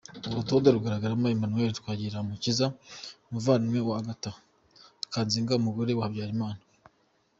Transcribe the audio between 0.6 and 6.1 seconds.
rugaragaramo Emmanuel Twagirumukiza umuvandimwe wa Agata Kanziga umugore wa